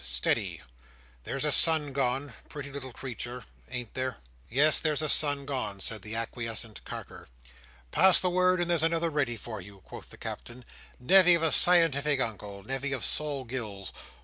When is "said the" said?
5.79-6.15